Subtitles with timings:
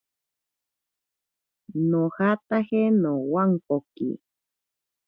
[1.89, 4.09] Nojataje nowankoki.